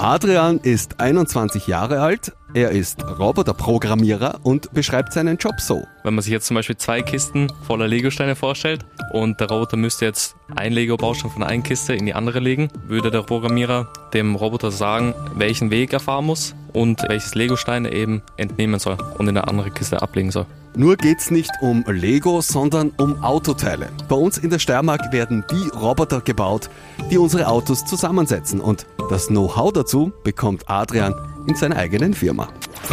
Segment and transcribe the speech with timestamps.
[0.00, 5.86] Adrian ist 21 Jahre alt, er ist Roboterprogrammierer und beschreibt seinen Job so.
[6.04, 10.06] Wenn man sich jetzt zum Beispiel zwei Kisten voller Legosteine vorstellt und der Roboter müsste
[10.06, 14.70] jetzt ein Lego-Baustein von einer Kiste in die andere legen, würde der Programmierer dem Roboter
[14.70, 19.36] sagen, welchen Weg er fahren muss und welches Legostein er eben entnehmen soll und in
[19.36, 20.46] eine andere Kiste ablegen soll.
[20.76, 23.88] Nur geht's nicht um Lego, sondern um Autoteile.
[24.08, 26.70] Bei uns in der Steiermark werden die Roboter gebaut,
[27.10, 28.60] die unsere Autos zusammensetzen.
[28.60, 31.14] Und das Know-how dazu bekommt Adrian
[31.48, 32.48] in seiner eigenen Firma.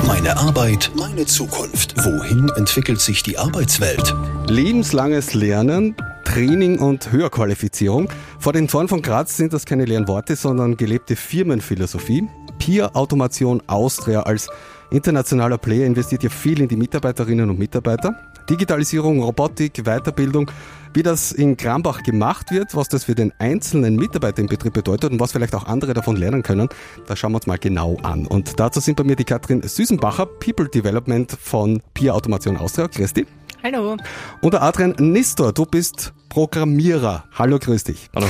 [0.08, 1.96] Meine Arbeit, meine Zukunft.
[2.04, 4.14] Wohin entwickelt sich die Arbeitswelt?
[4.48, 8.10] Lebenslanges Lernen, Training und Höherqualifizierung.
[8.40, 12.28] Vor den Toren von Graz sind das keine leeren Worte, sondern gelebte Firmenphilosophie.
[12.58, 14.50] Peer Automation Austria als
[14.92, 18.16] internationaler Player investiert ja viel in die Mitarbeiterinnen und Mitarbeiter.
[18.50, 20.50] Digitalisierung, Robotik, Weiterbildung,
[20.94, 25.12] wie das in Krambach gemacht wird, was das für den einzelnen Mitarbeiter im Betrieb bedeutet
[25.12, 26.70] und was vielleicht auch andere davon lernen können,
[27.08, 28.26] das schauen wir uns mal genau an.
[28.26, 32.88] Und dazu sind bei mir die Katrin Süßenbacher, People Development von Peer Automation Austria.
[32.88, 33.28] Grüß dich.
[33.64, 33.98] Hallo.
[34.42, 37.26] Und der Adrian Nistor, du bist Programmierer.
[37.38, 38.10] Hallo, grüß dich.
[38.16, 38.28] Hallo.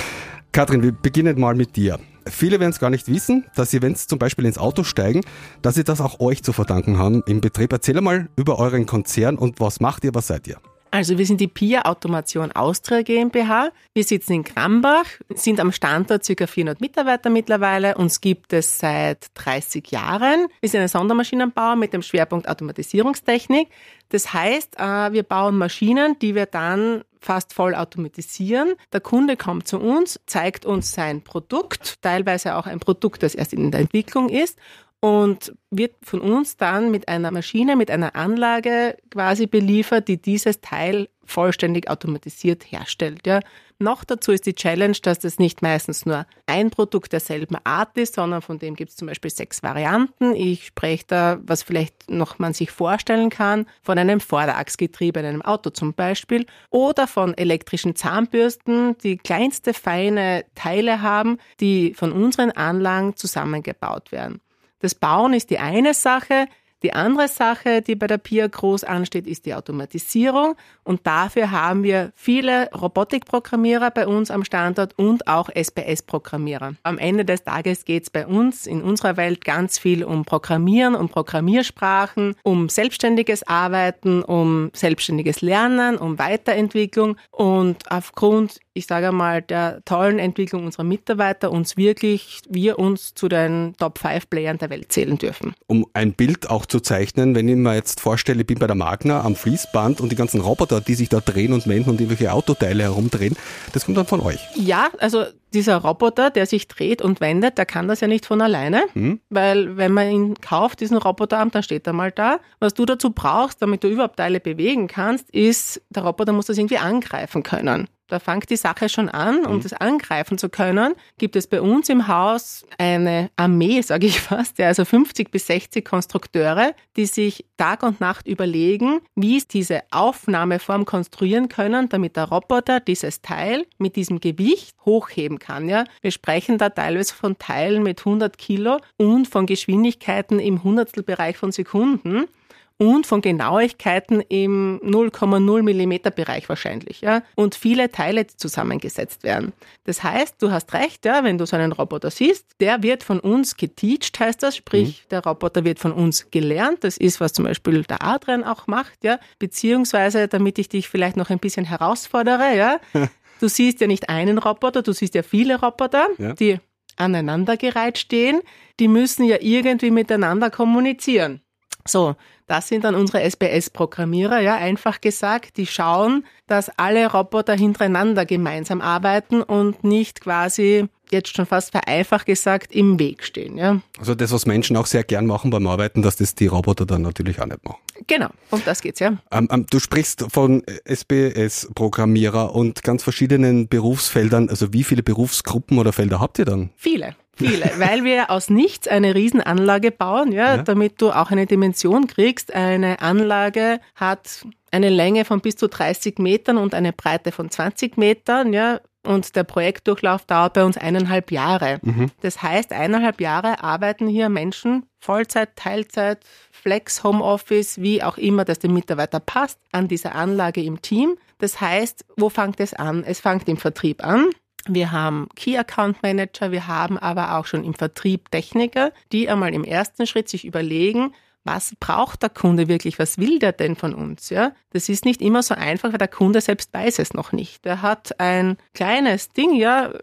[0.51, 1.99] Katrin, wir beginnen mal mit dir.
[2.31, 5.21] Viele werden es gar nicht wissen, dass sie, wenn sie zum Beispiel ins Auto steigen,
[5.61, 7.71] dass sie das auch euch zu verdanken haben im Betrieb.
[7.71, 10.57] Erzähl mal über euren Konzern und was macht ihr, was seid ihr?
[10.91, 13.71] Also wir sind die PIA Automation Austria GmbH.
[13.93, 15.05] Wir sitzen in Krambach,
[15.35, 16.47] sind am Standort ca.
[16.47, 17.95] 400 Mitarbeiter mittlerweile.
[17.97, 20.47] Uns gibt es seit 30 Jahren.
[20.61, 23.67] Wir sind ein Sondermaschinenbauer mit dem Schwerpunkt Automatisierungstechnik.
[24.09, 28.75] Das heißt, äh, wir bauen Maschinen, die wir dann fast voll automatisieren.
[28.93, 33.51] Der Kunde kommt zu uns, zeigt uns sein Produkt, teilweise auch ein Produkt, das erst
[33.51, 34.57] in der Entwicklung ist
[35.01, 40.61] und wird von uns dann mit einer Maschine, mit einer Anlage quasi beliefert, die dieses
[40.61, 43.27] Teil vollständig automatisiert herstellt.
[43.27, 43.41] Ja.
[43.79, 48.15] Noch dazu ist die Challenge, dass das nicht meistens nur ein Produkt derselben Art ist,
[48.15, 50.33] sondern von dem gibt es zum Beispiel sechs Varianten.
[50.33, 55.41] Ich spreche da, was vielleicht noch man sich vorstellen kann, von einem Vorderachsgetriebe in einem
[55.43, 62.49] Auto zum Beispiel oder von elektrischen Zahnbürsten, die kleinste feine Teile haben, die von unseren
[62.51, 64.41] Anlagen zusammengebaut werden.
[64.79, 66.47] Das Bauen ist die eine Sache.
[66.83, 70.55] Die andere Sache, die bei der PIA groß ansteht, ist die Automatisierung.
[70.83, 76.75] Und dafür haben wir viele Robotikprogrammierer bei uns am Standort und auch SPS-Programmierer.
[76.83, 80.93] Am Ende des Tages geht es bei uns in unserer Welt ganz viel um Programmieren,
[80.93, 87.17] um Programmiersprachen, um selbstständiges Arbeiten, um selbstständiges Lernen, um Weiterentwicklung.
[87.31, 93.27] Und aufgrund ich sage mal, der tollen Entwicklung unserer Mitarbeiter uns wirklich, wir uns zu
[93.27, 95.55] den Top 5 Playern der Welt zählen dürfen.
[95.65, 98.75] Um ein Bild auch zu zeichnen, wenn ich mir jetzt vorstelle, ich bin bei der
[98.75, 102.31] Magna am Fließband und die ganzen Roboter, die sich da drehen und wenden und irgendwelche
[102.31, 103.35] Autoteile herumdrehen,
[103.73, 104.39] das kommt dann von euch.
[104.55, 108.41] Ja, also dieser Roboter, der sich dreht und wendet, der kann das ja nicht von
[108.41, 109.19] alleine, hm.
[109.29, 112.39] weil wenn man ihn kauft, diesen Roboterarm, dann steht er mal da.
[112.59, 116.57] Was du dazu brauchst, damit du überhaupt Teile bewegen kannst, ist, der Roboter muss das
[116.57, 117.87] irgendwie angreifen können.
[118.07, 119.61] Da fängt die Sache schon an, um mhm.
[119.61, 120.95] das angreifen zu können.
[121.17, 125.47] Gibt es bei uns im Haus eine Armee, sage ich fast, ja, also 50 bis
[125.47, 132.15] 60 Konstrukteure, die sich Tag und Nacht überlegen, wie sie diese Aufnahmeform konstruieren können, damit
[132.15, 135.67] der Roboter dieses Teil mit diesem Gewicht hochheben kann.
[135.67, 135.83] Ja.
[136.01, 141.51] Wir sprechen da teilweise von Teilen mit 100 Kilo und von Geschwindigkeiten im Hundertstelbereich von
[141.51, 142.27] Sekunden
[142.77, 149.53] und von Genauigkeiten im 0,0 Millimeter Bereich wahrscheinlich, ja, und viele Teile, die zusammengesetzt werden.
[149.85, 153.19] Das heißt, du hast recht, ja, wenn du so einen Roboter siehst, der wird von
[153.19, 155.09] uns geteacht, heißt das, sprich, mhm.
[155.09, 156.83] der Roboter wird von uns gelernt.
[156.83, 161.17] Das ist, was zum Beispiel der Adrian auch macht, ja, beziehungsweise, damit ich dich vielleicht
[161.17, 162.79] noch ein bisschen herausfordere, ja,
[163.39, 166.33] du siehst ja nicht einen Roboter, du siehst ja viele Roboter, ja.
[166.33, 166.59] die
[166.95, 168.41] aneinandergereiht stehen,
[168.79, 171.41] die müssen ja irgendwie miteinander kommunizieren.
[171.87, 172.15] So,
[172.47, 178.81] das sind dann unsere SPS-Programmierer, ja, einfach gesagt, die schauen, dass alle Roboter hintereinander gemeinsam
[178.81, 183.57] arbeiten und nicht quasi jetzt schon fast vereinfacht gesagt im Weg stehen.
[183.57, 183.81] Ja.
[183.99, 187.01] Also das, was Menschen auch sehr gern machen beim Arbeiten, dass das die Roboter dann
[187.01, 187.77] natürlich auch nicht machen.
[188.07, 189.17] Genau, um das geht's ja.
[189.31, 194.49] Ähm, ähm, du sprichst von SPS-Programmierer und ganz verschiedenen Berufsfeldern.
[194.49, 196.71] Also wie viele Berufsgruppen oder Felder habt ihr dann?
[196.75, 197.15] Viele.
[197.37, 202.07] Viele, weil wir aus nichts eine Riesenanlage bauen, ja, ja, damit du auch eine Dimension
[202.07, 202.53] kriegst.
[202.53, 207.97] Eine Anlage hat eine Länge von bis zu 30 Metern und eine Breite von 20
[207.97, 208.79] Metern, ja.
[209.05, 211.79] Und der Projektdurchlauf dauert bei uns eineinhalb Jahre.
[211.81, 212.11] Mhm.
[212.21, 218.59] Das heißt, eineinhalb Jahre arbeiten hier Menschen Vollzeit, Teilzeit, Flex, Homeoffice, wie auch immer das
[218.59, 221.17] dem Mitarbeiter passt, an dieser Anlage im Team.
[221.37, 223.05] Das heißt, wo fängt es an?
[223.05, 224.25] Es fängt im Vertrieb an.
[224.73, 229.53] Wir haben Key Account Manager, wir haben aber auch schon im Vertrieb Techniker, die einmal
[229.53, 233.93] im ersten Schritt sich überlegen, was braucht der Kunde wirklich, was will der denn von
[233.93, 234.29] uns?
[234.29, 237.65] Ja, das ist nicht immer so einfach, weil der Kunde selbst weiß es noch nicht.
[237.65, 239.93] Er hat ein kleines Ding, ja,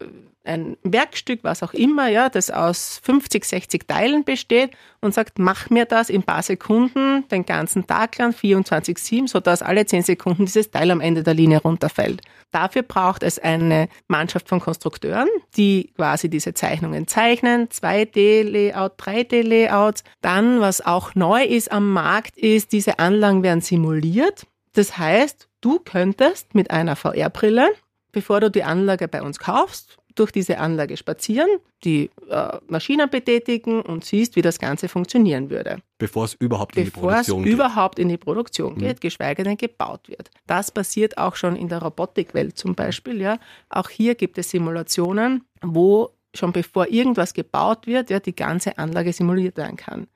[0.45, 4.71] ein Werkstück, was auch immer, ja, das aus 50, 60 Teilen besteht
[5.01, 9.85] und sagt, mach mir das in paar Sekunden den ganzen Tag lang, 24-7, sodass alle
[9.85, 12.21] 10 Sekunden dieses Teil am Ende der Linie runterfällt.
[12.51, 15.27] Dafür braucht es eine Mannschaft von Konstrukteuren,
[15.57, 20.03] die quasi diese Zeichnungen zeichnen, 2D-Layout, 3D-Layouts.
[20.21, 24.47] Dann, was auch neu ist am Markt, ist, diese Anlagen werden simuliert.
[24.73, 27.69] Das heißt, du könntest mit einer VR-Brille,
[28.11, 31.47] bevor du die Anlage bei uns kaufst, durch diese Anlage spazieren,
[31.83, 35.77] die äh, Maschinen betätigen und siehst, wie das Ganze funktionieren würde.
[35.97, 37.53] Bevor es überhaupt in Bevor die Produktion es geht.
[37.53, 38.79] überhaupt in die Produktion Mhm.
[38.79, 40.29] geht, geschweige denn gebaut wird.
[40.47, 43.21] Das passiert auch schon in der Robotikwelt zum Beispiel.
[43.21, 43.37] Ja.
[43.69, 49.13] Auch hier gibt es Simulationen, wo schon bevor irgendwas gebaut wird, ja, die ganze Anlage
[49.13, 50.07] simuliert werden kann.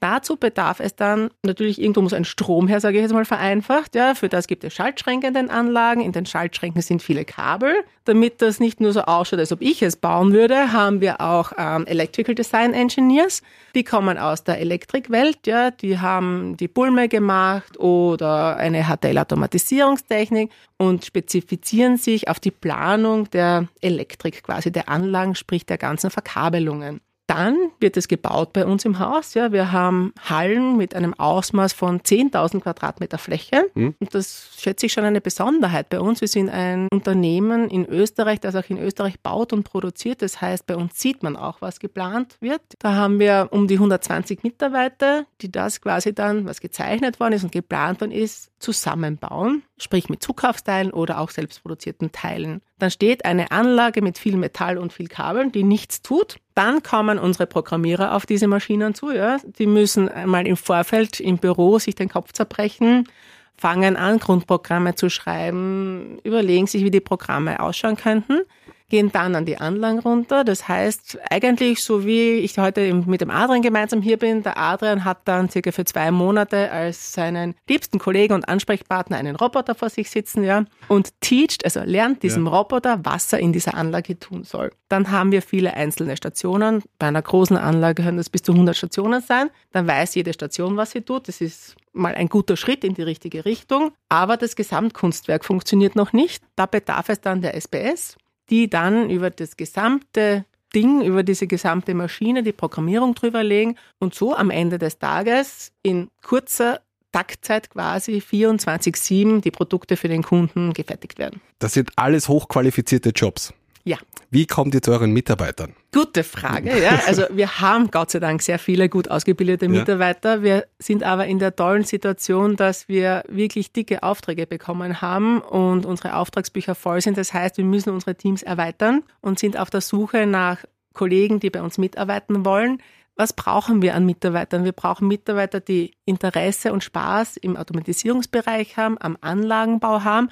[0.00, 3.94] Dazu bedarf es dann, natürlich irgendwo muss ein Strom her, sage ich jetzt mal vereinfacht.
[3.94, 6.02] Ja, für das gibt es Schaltschränke in den Anlagen.
[6.02, 7.74] In den Schaltschränken sind viele Kabel.
[8.04, 11.52] Damit das nicht nur so ausschaut, als ob ich es bauen würde, haben wir auch
[11.56, 13.42] ähm, Electrical Design Engineers.
[13.74, 15.46] Die kommen aus der Elektrikwelt.
[15.46, 23.30] Ja, die haben die Bulme gemacht oder eine HTL-Automatisierungstechnik und spezifizieren sich auf die Planung
[23.30, 27.00] der Elektrik, quasi der Anlagen, sprich der ganzen Verkabelungen.
[27.36, 29.34] Dann wird es gebaut bei uns im Haus.
[29.34, 33.66] Ja, wir haben Hallen mit einem Ausmaß von 10.000 Quadratmeter Fläche.
[34.00, 36.22] Und das schätze ich schon eine Besonderheit bei uns.
[36.22, 40.22] Wir sind ein Unternehmen in Österreich, das auch in Österreich baut und produziert.
[40.22, 42.62] Das heißt, bei uns sieht man auch, was geplant wird.
[42.78, 47.44] Da haben wir um die 120 Mitarbeiter, die das quasi dann, was gezeichnet worden ist
[47.44, 49.62] und geplant worden ist, zusammenbauen.
[49.78, 52.62] Sprich mit Zukaufsteilen oder auch selbstproduzierten Teilen.
[52.78, 56.36] Dann steht eine Anlage mit viel Metall und viel Kabeln, die nichts tut.
[56.54, 59.10] Dann kommen unsere Programmierer auf diese Maschinen zu.
[59.10, 59.38] Ja.
[59.58, 63.08] Die müssen einmal im Vorfeld im Büro sich den Kopf zerbrechen,
[63.56, 68.40] fangen an, Grundprogramme zu schreiben, überlegen sich, wie die Programme ausschauen könnten,
[68.88, 70.44] gehen dann an die Anlagen runter.
[70.44, 75.04] Das heißt, eigentlich so wie ich heute mit dem Adrian gemeinsam hier bin, der Adrian
[75.04, 79.90] hat dann circa für zwei Monate als seinen liebsten Kollegen und Ansprechpartner einen Roboter vor
[79.90, 84.44] sich sitzen, ja, und teacht, also lernt diesem Roboter, was er in dieser Anlage tun
[84.44, 84.70] soll.
[84.88, 86.82] Dann haben wir viele einzelne Stationen.
[86.98, 89.50] Bei einer großen Anlage können das bis zu 100 Stationen sein.
[89.72, 91.28] Dann weiß jede Station, was sie tut.
[91.28, 93.92] Das ist mal ein guter Schritt in die richtige Richtung.
[94.08, 96.44] Aber das Gesamtkunstwerk funktioniert noch nicht.
[96.54, 98.16] Da bedarf es dann der SBS,
[98.50, 100.44] die dann über das gesamte
[100.74, 105.72] Ding, über diese gesamte Maschine die Programmierung drüber legen und so am Ende des Tages
[105.82, 106.80] in kurzer
[107.12, 111.40] Taktzeit quasi 24-7 die Produkte für den Kunden gefertigt werden.
[111.58, 113.54] Das sind alles hochqualifizierte Jobs.
[113.86, 113.98] Ja.
[114.30, 115.72] Wie kommt ihr zu euren Mitarbeitern?
[115.94, 117.00] Gute Frage, ja.
[117.06, 119.70] Also wir haben Gott sei Dank sehr viele gut ausgebildete Ja.
[119.70, 120.42] Mitarbeiter.
[120.42, 125.86] Wir sind aber in der tollen Situation, dass wir wirklich dicke Aufträge bekommen haben und
[125.86, 127.16] unsere Auftragsbücher voll sind.
[127.16, 131.50] Das heißt, wir müssen unsere Teams erweitern und sind auf der Suche nach Kollegen, die
[131.50, 132.82] bei uns mitarbeiten wollen.
[133.14, 134.64] Was brauchen wir an Mitarbeitern?
[134.64, 140.28] Wir brauchen Mitarbeiter, die Interesse und Spaß im Automatisierungsbereich haben, am Anlagenbau haben.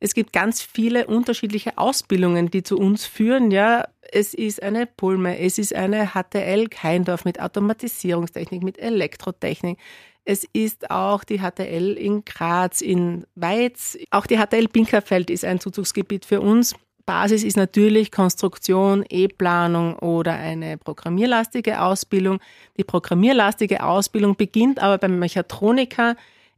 [0.00, 3.50] Es gibt ganz viele unterschiedliche Ausbildungen, die zu uns führen.
[3.50, 9.78] Ja, es ist eine Pulme, es ist eine HTL Keindorf mit Automatisierungstechnik, mit Elektrotechnik.
[10.24, 13.96] Es ist auch die HTL in Graz, in Weiz.
[14.10, 16.74] Auch die HTL Binkerfeld ist ein Zuzugsgebiet für uns.
[17.06, 22.40] Basis ist natürlich Konstruktion, E-Planung oder eine programmierlastige Ausbildung.
[22.76, 26.16] Die programmierlastige Ausbildung beginnt aber beim Mechatroniker,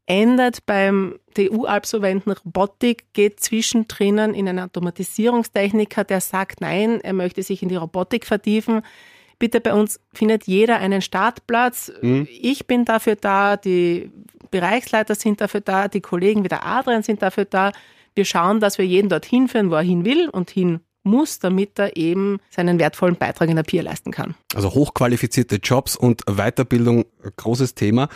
[0.09, 7.62] endet beim TU-Absolventen Robotik, geht zwischendrin in einen Automatisierungstechniker, der sagt, nein, er möchte sich
[7.62, 8.83] in die Robotik vertiefen.
[9.38, 11.93] Bitte bei uns findet jeder einen Startplatz.
[12.03, 14.11] Ich bin dafür da, die
[14.50, 17.73] Bereichsleiter sind dafür da, die Kollegen wie der Adrian sind dafür da.
[18.15, 21.79] Wir schauen, dass wir jeden dorthin führen, wo er hin will und hin muss, damit
[21.79, 24.35] er eben seinen wertvollen Beitrag in der PIA leisten kann.
[24.55, 27.05] Also hochqualifizierte Jobs und Weiterbildung,
[27.37, 28.09] großes Thema,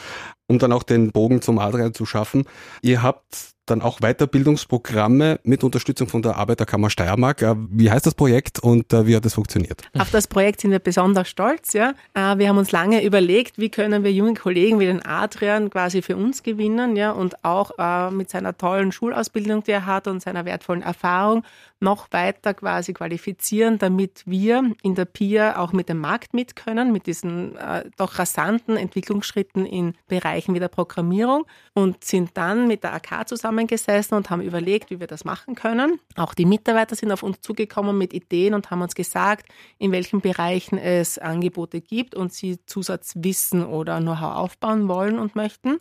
[0.53, 2.45] um dann auch den Bogen zum Adrian zu schaffen.
[2.83, 7.43] Ihr habt dann auch Weiterbildungsprogramme mit Unterstützung von der Arbeiterkammer Steiermark.
[7.43, 9.83] Äh, Wie heißt das Projekt und äh, wie hat das funktioniert?
[9.99, 11.73] Auf das Projekt sind wir besonders stolz.
[11.73, 11.95] Ja.
[12.15, 16.03] Äh, Wir haben uns lange überlegt, wie können wir junge Kollegen wie den Adrian quasi
[16.03, 17.73] für uns gewinnen ja, und auch
[18.11, 21.43] mit seiner tollen Schulausbildung, die er hat und seiner wertvollen Erfahrung
[21.81, 26.93] noch weiter quasi qualifizieren, damit wir in der PIA auch mit dem Markt mit können,
[26.93, 27.55] mit diesen
[27.97, 33.29] doch rasanten Entwicklungsschritten in Bereichen Bereichen wie der Programmierung und sind dann mit der AK
[33.29, 36.01] zusammengesessen und haben überlegt, wie wir das machen können.
[36.17, 39.47] Auch die Mitarbeiter sind auf uns zugekommen mit Ideen und haben uns gesagt,
[39.79, 45.79] in welchen Bereichen es Angebote gibt und sie Zusatzwissen oder Know-how aufbauen wollen und möchten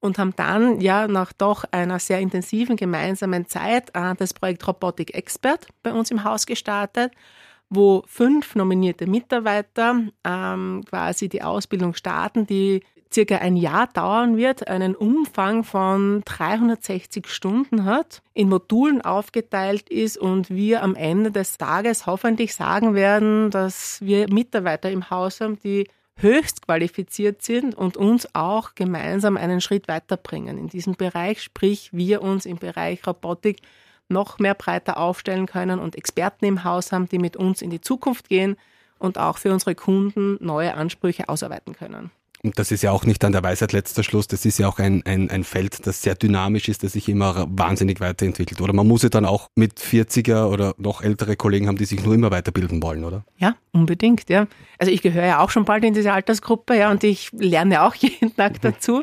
[0.00, 5.14] und haben dann ja nach doch einer sehr intensiven gemeinsamen Zeit äh, das Projekt Robotic
[5.14, 7.12] Expert bei uns im Haus gestartet,
[7.70, 12.82] wo fünf nominierte Mitarbeiter ähm, quasi die Ausbildung starten, die
[13.14, 20.18] circa ein Jahr dauern wird, einen Umfang von 360 Stunden hat, in Modulen aufgeteilt ist
[20.18, 25.58] und wir am Ende des Tages hoffentlich sagen werden, dass wir Mitarbeiter im Haus haben,
[25.60, 31.90] die höchst qualifiziert sind und uns auch gemeinsam einen Schritt weiterbringen in diesem Bereich, sprich
[31.92, 33.60] wir uns im Bereich Robotik
[34.08, 37.80] noch mehr breiter aufstellen können und Experten im Haus haben, die mit uns in die
[37.80, 38.56] Zukunft gehen
[38.98, 42.10] und auch für unsere Kunden neue Ansprüche ausarbeiten können.
[42.44, 44.78] Und das ist ja auch nicht dann der Weisheit letzter Schluss, das ist ja auch
[44.78, 48.60] ein, ein, ein Feld, das sehr dynamisch ist, das sich immer wahnsinnig weiterentwickelt.
[48.60, 52.04] Oder man muss ja dann auch mit 40er oder noch ältere Kollegen haben, die sich
[52.04, 53.24] nur immer weiterbilden wollen, oder?
[53.38, 54.46] Ja, unbedingt, ja.
[54.78, 57.94] Also ich gehöre ja auch schon bald in diese Altersgruppe, ja, und ich lerne auch
[57.94, 59.02] jeden Tag dazu.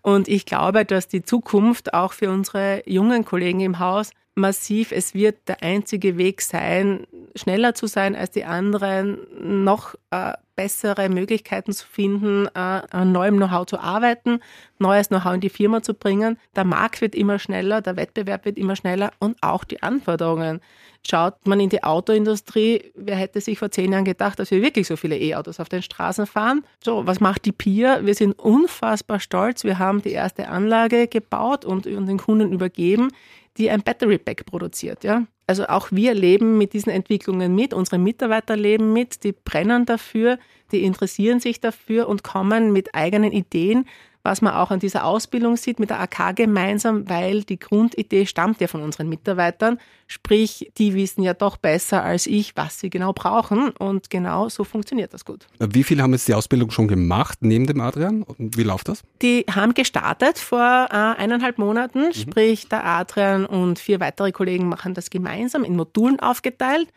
[0.00, 4.92] Und ich glaube, dass die Zukunft auch für unsere jungen Kollegen im Haus massiv.
[4.92, 9.18] Es wird der einzige Weg sein, schneller zu sein als die anderen,
[9.64, 14.40] noch äh, bessere Möglichkeiten zu finden, äh, an neuem Know-how zu arbeiten,
[14.80, 16.36] neues Know-how in die Firma zu bringen.
[16.56, 20.60] Der Markt wird immer schneller, der Wettbewerb wird immer schneller und auch die Anforderungen.
[21.08, 24.88] Schaut man in die Autoindustrie, wer hätte sich vor zehn Jahren gedacht, dass wir wirklich
[24.88, 26.64] so viele E-Autos auf den Straßen fahren?
[26.82, 28.04] So, was macht die PIA?
[28.04, 29.62] Wir sind unfassbar stolz.
[29.62, 33.10] Wir haben die erste Anlage gebaut und den Kunden übergeben
[33.58, 35.04] die ein Battery Pack produziert.
[35.04, 35.26] Ja?
[35.46, 40.38] Also auch wir leben mit diesen Entwicklungen mit, unsere Mitarbeiter leben mit, die brennen dafür,
[40.72, 43.86] die interessieren sich dafür und kommen mit eigenen Ideen,
[44.28, 48.60] was man auch an dieser Ausbildung sieht mit der AK gemeinsam, weil die Grundidee stammt
[48.60, 49.78] ja von unseren Mitarbeitern.
[50.06, 53.70] Sprich, die wissen ja doch besser als ich, was sie genau brauchen.
[53.70, 55.46] Und genau so funktioniert das gut.
[55.58, 58.22] Wie viel haben jetzt die Ausbildung schon gemacht neben dem Adrian?
[58.22, 59.02] Und wie läuft das?
[59.22, 62.08] Die haben gestartet vor äh, eineinhalb Monaten.
[62.08, 62.12] Mhm.
[62.12, 66.88] Sprich, der Adrian und vier weitere Kollegen machen das gemeinsam in Modulen aufgeteilt.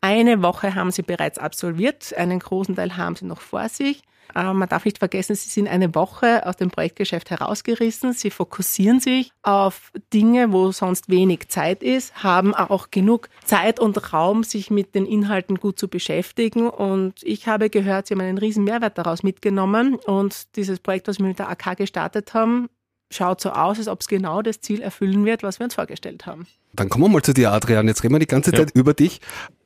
[0.00, 4.02] Eine Woche haben sie bereits absolviert, einen großen Teil haben sie noch vor sich.
[4.34, 8.12] Äh, man darf nicht vergessen, sie sind eine Woche aus dem Projektgeschäft herausgerissen.
[8.12, 14.12] Sie fokussieren sich auf Dinge, wo sonst wenig Zeit ist, haben auch genug Zeit und
[14.12, 16.68] Raum, sich mit den Inhalten gut zu beschäftigen.
[16.68, 19.94] Und ich habe gehört, sie haben einen riesen Mehrwert daraus mitgenommen.
[19.94, 22.68] Und dieses Projekt, was wir mit der AK gestartet haben,
[23.10, 26.26] schaut so aus, als ob es genau das Ziel erfüllen wird, was wir uns vorgestellt
[26.26, 26.46] haben.
[26.74, 27.88] Dann kommen wir mal zu dir, Adrian.
[27.88, 28.80] Jetzt reden wir die ganze Zeit ja.
[28.80, 29.20] über dich.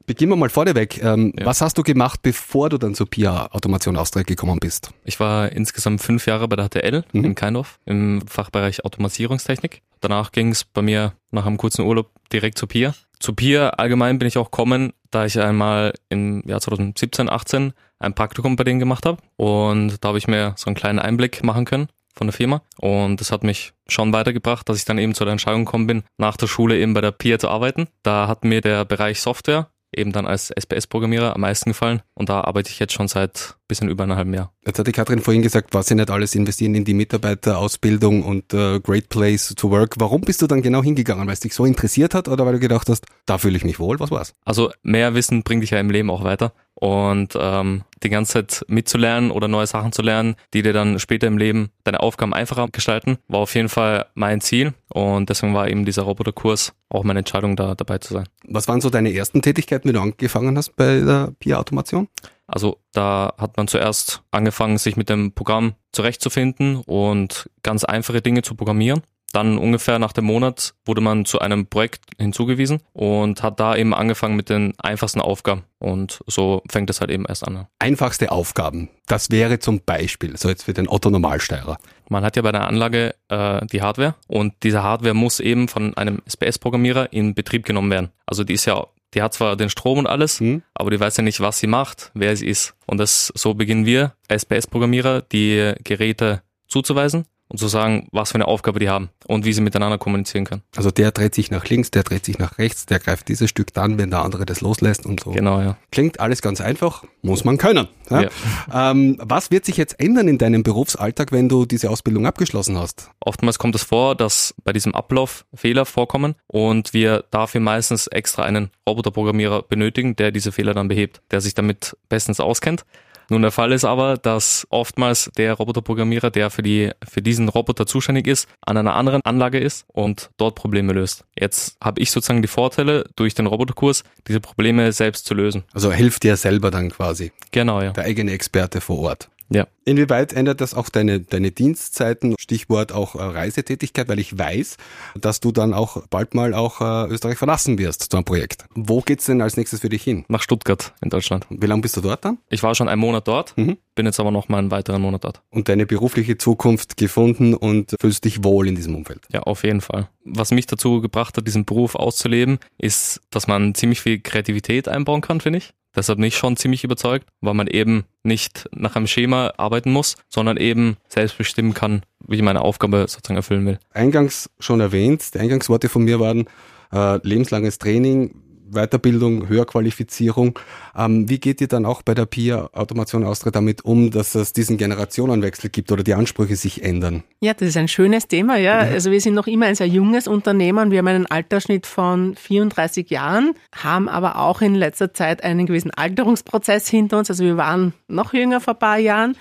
[0.06, 1.02] Beginnen wir mal vorneweg.
[1.02, 1.47] Ähm, ja.
[1.47, 4.90] Was hast du gemacht, bevor du dann zur PIA Automation Austria gekommen bist?
[5.04, 7.25] Ich war insgesamt fünf Jahre bei der HTL mhm.
[7.25, 9.82] in Keindorf im Fachbereich Automatisierungstechnik.
[10.00, 12.94] Danach ging es bei mir nach einem kurzen Urlaub direkt zur PIA.
[13.21, 18.14] Zu PIA allgemein bin ich auch gekommen, da ich einmal im Jahr 2017, 18 ein
[18.14, 19.18] Praktikum bei denen gemacht habe.
[19.37, 22.62] Und da habe ich mir so einen kleinen Einblick machen können von der Firma.
[22.78, 26.02] Und das hat mich schon weitergebracht, dass ich dann eben zu der Entscheidung gekommen bin,
[26.18, 27.88] nach der Schule eben bei der PIA zu arbeiten.
[28.02, 32.02] Da hat mir der Bereich Software eben dann als SPS-Programmierer am meisten gefallen.
[32.14, 34.52] Und da arbeite ich jetzt schon seit bisschen über einem halben Jahr.
[34.66, 38.52] Jetzt hat die Katrin vorhin gesagt, was sie nicht alles investieren in die Mitarbeiterausbildung und
[38.52, 39.94] uh, Great Place to Work.
[39.99, 41.26] Warum bist du dann genau hingegangen?
[41.26, 43.78] Weil es dich so interessiert hat oder weil du gedacht hast, da fühle ich mich
[43.78, 43.99] wohl?
[43.99, 44.34] Was war's?
[44.44, 46.52] Also mehr Wissen bringt dich ja im Leben auch weiter.
[46.82, 51.28] Und ähm, die ganze Zeit mitzulernen oder neue Sachen zu lernen, die dir dann später
[51.28, 54.74] im Leben deine Aufgaben einfacher gestalten, war auf jeden Fall mein Ziel.
[54.88, 58.28] Und deswegen war eben dieser Roboterkurs auch meine Entscheidung, da dabei zu sein.
[58.48, 62.08] Was waren so deine ersten Tätigkeiten, wie du angefangen hast bei der Pia-Automation?
[62.48, 68.42] Also da hat man zuerst angefangen, sich mit dem Programm zurechtzufinden und ganz einfache Dinge
[68.42, 69.02] zu programmieren.
[69.32, 73.94] Dann ungefähr nach dem Monat wurde man zu einem Projekt hinzugewiesen und hat da eben
[73.94, 75.64] angefangen mit den einfachsten Aufgaben.
[75.78, 77.66] Und so fängt es halt eben erst an.
[77.78, 78.90] Einfachste Aufgaben.
[79.06, 81.78] Das wäre zum Beispiel, so jetzt für den Otto-Normalsteuerer.
[82.08, 85.96] Man hat ja bei der Anlage äh, die Hardware und diese Hardware muss eben von
[85.96, 88.10] einem SPS-Programmierer in Betrieb genommen werden.
[88.26, 90.62] Also die ist ja die hat zwar den Strom und alles, mhm.
[90.74, 92.74] aber die weiß ja nicht, was sie macht, wer sie ist.
[92.86, 98.49] Und das so beginnen wir, SPS-Programmierer, die Geräte zuzuweisen und zu sagen, was für eine
[98.49, 100.62] Aufgabe die haben und wie sie miteinander kommunizieren können.
[100.75, 103.75] Also der dreht sich nach links, der dreht sich nach rechts, der greift dieses Stück
[103.75, 105.32] dann, wenn der andere das loslässt und so.
[105.32, 105.76] Genau, ja.
[105.90, 107.88] Klingt alles ganz einfach, muss man können.
[108.09, 108.23] Ja?
[108.23, 108.90] Ja.
[108.90, 113.11] Ähm, was wird sich jetzt ändern in deinem Berufsalltag, wenn du diese Ausbildung abgeschlossen hast?
[113.21, 118.44] Oftmals kommt es vor, dass bei diesem Ablauf Fehler vorkommen und wir dafür meistens extra
[118.44, 122.87] einen Roboterprogrammierer benötigen, der diese Fehler dann behebt, der sich damit bestens auskennt.
[123.28, 127.86] Nun, der Fall ist aber, dass oftmals der Roboterprogrammierer, der für, die, für diesen Roboter
[127.86, 131.24] zuständig ist, an einer anderen Anlage ist und dort Probleme löst.
[131.38, 135.64] Jetzt habe ich sozusagen die Vorteile, durch den Roboterkurs diese Probleme selbst zu lösen.
[135.72, 137.32] Also hilft dir selber dann quasi.
[137.50, 137.90] Genau, ja.
[137.92, 139.28] Der eigene Experte vor Ort.
[139.52, 139.66] Ja.
[139.85, 142.35] Inwieweit ändert das auch deine, deine Dienstzeiten?
[142.38, 144.76] Stichwort auch äh, Reisetätigkeit, weil ich weiß,
[145.21, 148.64] dass du dann auch bald mal auch äh, Österreich verlassen wirst zu einem Projekt.
[148.75, 150.25] Wo geht's denn als nächstes für dich hin?
[150.28, 151.47] Nach Stuttgart in Deutschland.
[151.50, 152.38] Wie lange bist du dort dann?
[152.49, 153.76] Ich war schon einen Monat dort, Mhm.
[153.94, 155.42] bin jetzt aber noch mal einen weiteren Monat dort.
[155.50, 159.21] Und deine berufliche Zukunft gefunden und fühlst dich wohl in diesem Umfeld.
[159.32, 160.09] Ja, auf jeden Fall.
[160.25, 165.21] Was mich dazu gebracht hat, diesen Beruf auszuleben, ist, dass man ziemlich viel Kreativität einbauen
[165.21, 165.73] kann, finde ich.
[165.94, 170.16] Deshalb bin ich schon ziemlich überzeugt, weil man eben nicht nach einem Schema arbeiten muss,
[170.28, 173.78] sondern eben selbst bestimmen kann, wie ich meine Aufgabe sozusagen erfüllen will.
[173.92, 176.46] Eingangs schon erwähnt, die Eingangsworte von mir waren
[176.92, 178.41] äh, lebenslanges Training,
[178.72, 180.58] Weiterbildung, Höherqualifizierung.
[180.96, 184.52] Ähm, wie geht ihr dann auch bei der PIA Automation Austria damit um, dass es
[184.52, 187.22] diesen Generationenwechsel gibt oder die Ansprüche sich ändern?
[187.40, 188.78] Ja, das ist ein schönes Thema, ja.
[188.78, 190.90] Also wir sind noch immer ein sehr junges Unternehmen.
[190.90, 195.90] Wir haben einen Altersschnitt von 34 Jahren, haben aber auch in letzter Zeit einen gewissen
[195.90, 197.30] Alterungsprozess hinter uns.
[197.30, 199.36] Also wir waren noch jünger vor ein paar Jahren.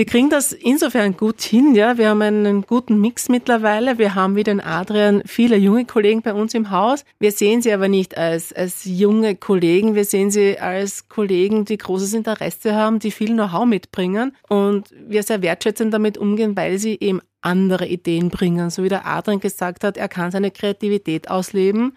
[0.00, 1.98] Wir kriegen das insofern gut hin, ja.
[1.98, 3.98] Wir haben einen guten Mix mittlerweile.
[3.98, 7.04] Wir haben wie den Adrian viele junge Kollegen bei uns im Haus.
[7.18, 9.94] Wir sehen sie aber nicht als, als junge Kollegen.
[9.94, 15.22] Wir sehen sie als Kollegen, die großes Interesse haben, die viel Know-how mitbringen und wir
[15.22, 18.70] sehr wertschätzend damit umgehen, weil sie eben andere Ideen bringen.
[18.70, 21.92] So wie der Adrian gesagt hat, er kann seine Kreativität ausleben.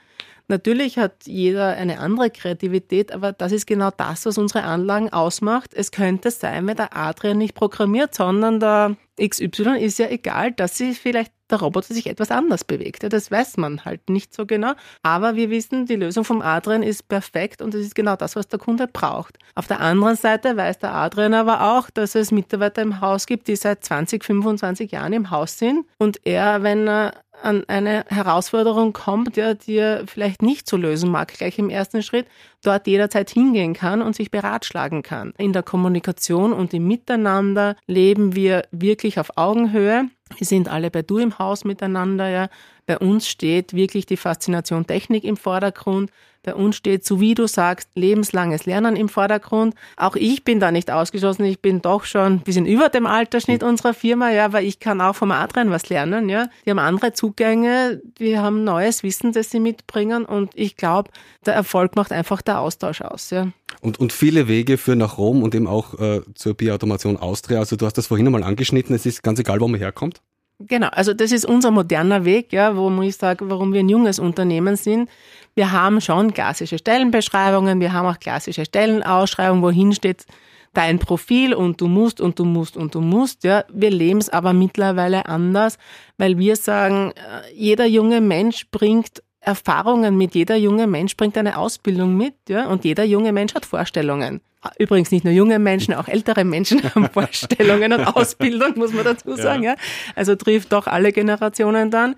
[0.53, 5.73] Natürlich hat jeder eine andere Kreativität, aber das ist genau das, was unsere Anlagen ausmacht.
[5.73, 10.77] Es könnte sein, wenn der Adrian nicht programmiert, sondern der XY ist ja egal, dass
[10.77, 13.03] sie vielleicht der Roboter sich etwas anders bewegt.
[13.13, 14.73] Das weiß man halt nicht so genau.
[15.03, 18.47] Aber wir wissen, die Lösung vom Adrian ist perfekt und es ist genau das, was
[18.47, 19.37] der Kunde braucht.
[19.55, 23.47] Auf der anderen Seite weiß der Adrian aber auch, dass es Mitarbeiter im Haus gibt,
[23.47, 28.93] die seit 20, 25 Jahren im Haus sind und er, wenn er an eine Herausforderung
[28.93, 32.25] kommt, ja, die er vielleicht nicht so lösen mag, gleich im ersten Schritt,
[32.63, 35.33] dort jederzeit hingehen kann und sich beratschlagen kann.
[35.37, 40.05] In der Kommunikation und im Miteinander leben wir wirklich auf Augenhöhe.
[40.37, 42.47] Wir sind alle bei Du im Haus miteinander, ja.
[42.85, 46.11] Bei uns steht wirklich die Faszination Technik im Vordergrund.
[46.43, 49.75] Bei uns steht, so wie du sagst, lebenslanges Lernen im Vordergrund.
[49.95, 51.45] Auch ich bin da nicht ausgeschlossen.
[51.45, 54.99] Ich bin doch schon ein bisschen über dem Altersschnitt unserer Firma, ja, weil ich kann
[54.99, 56.49] auch vom Adrian was lernen, ja.
[56.65, 61.11] Die haben andere Zugänge, die haben neues Wissen, das sie mitbringen und ich glaube,
[61.45, 63.47] der Erfolg macht einfach der Austausch aus, ja.
[63.79, 67.59] Und, und viele Wege führen nach Rom und eben auch äh, zur Bioautomation Austria.
[67.59, 70.21] Also du hast das vorhin einmal angeschnitten, es ist ganz egal, wo man herkommt.
[70.67, 74.19] Genau, also das ist unser moderner Weg, ja, wo ich sage, warum wir ein junges
[74.19, 75.09] Unternehmen sind.
[75.55, 80.25] Wir haben schon klassische Stellenbeschreibungen, wir haben auch klassische Stellenausschreibungen, wohin steht
[80.73, 83.43] dein Profil und du musst und du musst und du musst.
[83.43, 83.63] Ja.
[83.71, 85.77] Wir leben es aber mittlerweile anders,
[86.17, 91.57] weil wir sagen, äh, jeder junge Mensch bringt Erfahrungen mit, jeder junge Mensch bringt eine
[91.57, 94.41] Ausbildung mit ja, und jeder junge Mensch hat Vorstellungen.
[94.77, 99.35] Übrigens nicht nur junge Menschen, auch ältere Menschen haben Vorstellungen und Ausbildung, muss man dazu
[99.35, 99.63] sagen.
[99.63, 99.71] Ja.
[99.71, 99.77] ja.
[100.15, 102.15] Also trifft doch alle Generationen dann.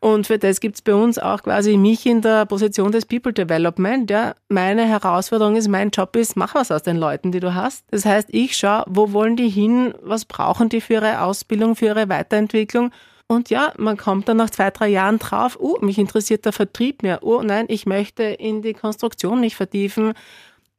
[0.00, 4.10] Und für das gibt's bei uns auch quasi mich in der Position des People Development.
[4.10, 4.34] Ja.
[4.48, 7.84] Meine Herausforderung ist, mein Job ist, mach was aus den Leuten, die du hast.
[7.90, 11.86] Das heißt, ich schaue, wo wollen die hin, was brauchen die für ihre Ausbildung, für
[11.86, 12.92] ihre Weiterentwicklung.
[13.26, 17.02] Und ja, man kommt dann nach zwei, drei Jahren drauf, oh, mich interessiert der Vertrieb
[17.02, 17.22] mehr.
[17.22, 20.14] Oh nein, ich möchte in die Konstruktion nicht vertiefen.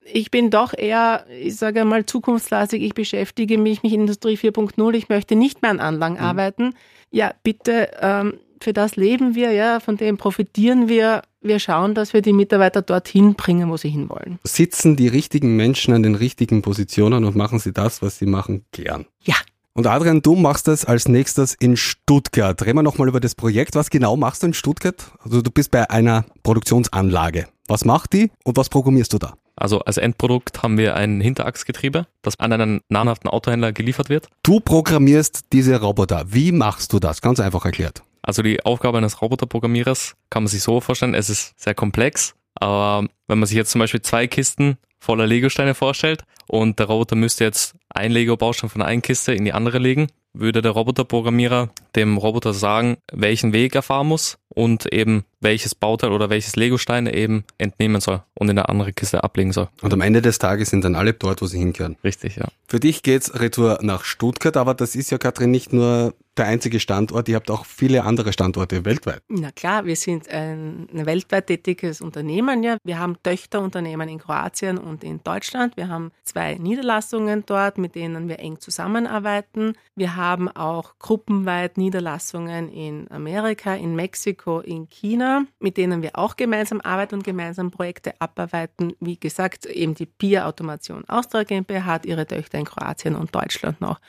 [0.03, 2.81] Ich bin doch eher, ich sage mal, zukunftslastig.
[2.81, 4.93] Ich beschäftige mich mit Industrie 4.0.
[4.95, 6.21] Ich möchte nicht mehr an Anlagen mhm.
[6.21, 6.73] arbeiten.
[7.11, 11.23] Ja, bitte, ähm, für das leben wir, ja, von dem profitieren wir.
[11.41, 14.39] Wir schauen, dass wir die Mitarbeiter dorthin bringen, wo sie hinwollen.
[14.43, 18.65] Sitzen die richtigen Menschen an den richtigen Positionen und machen sie das, was sie machen,
[18.71, 19.05] gern?
[19.23, 19.35] Ja,
[19.73, 22.61] und Adrian, du machst das als nächstes in Stuttgart.
[22.61, 23.75] Reden wir nochmal über das Projekt.
[23.75, 25.11] Was genau machst du in Stuttgart?
[25.23, 27.47] Also du bist bei einer Produktionsanlage.
[27.67, 29.33] Was macht die und was programmierst du da?
[29.61, 34.27] Also als Endprodukt haben wir ein Hinterachsgetriebe, das an einen namhaften Autohändler geliefert wird.
[34.41, 36.23] Du programmierst diese Roboter.
[36.25, 37.21] Wie machst du das?
[37.21, 38.01] Ganz einfach erklärt.
[38.23, 43.07] Also die Aufgabe eines Roboterprogrammierers kann man sich so vorstellen, es ist sehr komplex, aber
[43.27, 47.43] wenn man sich jetzt zum Beispiel zwei Kisten voller Legosteine vorstellt und der Roboter müsste
[47.43, 52.53] jetzt ein Lego-Baustein von einer Kiste in die andere legen, würde der Roboterprogrammierer dem Roboter
[52.53, 57.43] sagen, welchen Weg er fahren muss und eben welches Bauteil oder welches Legostein er eben
[57.57, 59.69] entnehmen soll und in eine andere Kiste ablegen soll.
[59.81, 61.97] Und am Ende des Tages sind dann alle dort, wo sie hingehören.
[62.03, 62.47] Richtig, ja.
[62.67, 66.79] Für dich geht's retour nach Stuttgart, aber das ist ja, Katrin, nicht nur der einzige
[66.79, 69.21] Standort, ihr habt auch viele andere Standorte weltweit.
[69.27, 72.63] Na klar, wir sind ein, ein weltweit tätiges Unternehmen.
[72.63, 72.77] Ja.
[72.83, 75.75] Wir haben Töchterunternehmen in Kroatien und in Deutschland.
[75.75, 79.73] Wir haben zwei Niederlassungen dort, mit denen wir eng zusammenarbeiten.
[79.95, 86.35] Wir haben auch gruppenweit Niederlassungen in Amerika, in Mexiko, in China, mit denen wir auch
[86.35, 88.93] gemeinsam arbeiten und gemeinsam Projekte abarbeiten.
[88.99, 93.81] Wie gesagt, eben die Peer Automation Austria GmbH hat ihre Töchter in Kroatien und Deutschland
[93.81, 93.99] noch.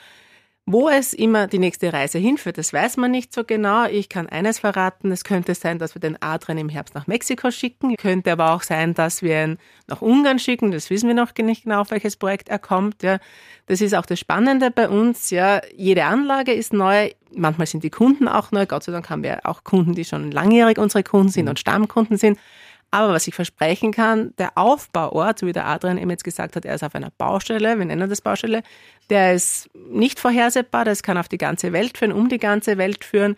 [0.65, 3.83] Wo es immer die nächste Reise hinführt, das weiß man nicht so genau.
[3.85, 7.51] Ich kann eines verraten, es könnte sein, dass wir den Adrian im Herbst nach Mexiko
[7.51, 11.35] schicken, könnte aber auch sein, dass wir ihn nach Ungarn schicken, das wissen wir noch
[11.35, 13.03] nicht genau, auf welches Projekt er kommt.
[13.03, 13.19] Ja.
[13.65, 15.31] Das ist auch das Spannende bei uns.
[15.31, 15.59] Ja.
[15.75, 19.41] Jede Anlage ist neu, manchmal sind die Kunden auch neu, Gott sei Dank haben wir
[19.43, 22.39] auch Kunden, die schon langjährig unsere Kunden sind und Stammkunden sind.
[22.93, 26.63] Aber was ich versprechen kann, der Aufbauort, so wie der Adrian eben jetzt gesagt hat,
[26.63, 28.61] er ist auf einer Baustelle, wir nennen das Baustelle,
[29.09, 33.03] der ist nicht vorhersehbar, das kann auf die ganze Welt führen, um die ganze Welt
[33.03, 33.35] führen.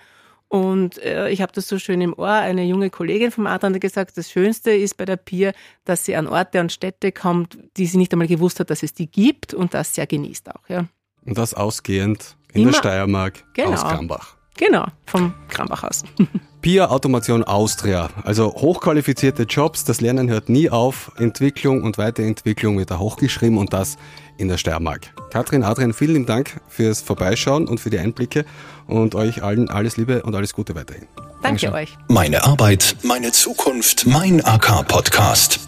[0.50, 3.80] Und äh, ich habe das so schön im Ohr, eine junge Kollegin vom Adrian hat
[3.80, 5.54] gesagt, das Schönste ist bei der Pier,
[5.86, 8.94] dass sie an Orte und Städte kommt, die sie nicht einmal gewusst hat, dass es
[8.94, 10.68] die gibt und das sehr genießt auch.
[10.68, 10.86] Ja.
[11.26, 13.72] Und das ausgehend in Immer, der Steiermark genau.
[13.72, 14.36] aus Krambach.
[14.58, 16.04] Genau, vom Krambachhaus.
[16.66, 22.90] Pia Automation Austria, also hochqualifizierte Jobs, das Lernen hört nie auf, Entwicklung und Weiterentwicklung wird
[22.90, 23.98] da hochgeschrieben und das
[24.40, 25.14] in der Steiermark.
[25.30, 28.46] Katrin, Adrian, vielen Dank fürs Vorbeischauen und für die Einblicke
[28.88, 31.06] und euch allen alles Liebe und alles Gute weiterhin.
[31.16, 31.74] Danke Dankeschön.
[31.76, 31.98] euch.
[32.08, 35.60] Meine Arbeit, meine Zukunft, mein AK-Podcast.